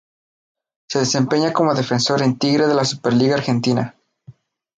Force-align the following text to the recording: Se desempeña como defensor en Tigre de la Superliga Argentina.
Se 0.89 0.97
desempeña 0.97 1.53
como 1.53 1.75
defensor 1.75 2.23
en 2.23 2.39
Tigre 2.39 2.65
de 2.65 2.73
la 2.73 2.85
Superliga 2.85 3.35
Argentina. 3.35 3.93